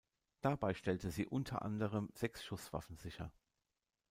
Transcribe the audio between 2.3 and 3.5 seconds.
Schusswaffen sicher.